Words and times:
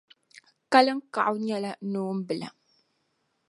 Kaliŋkaɣu 0.71 1.33
nyɛla 1.45 1.71
noon'bila. 1.91 2.49